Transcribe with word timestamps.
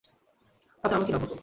তাতে 0.83 0.93
আমার 0.95 1.05
কী 1.07 1.11
লাভ 1.13 1.21
হতো? 1.23 1.35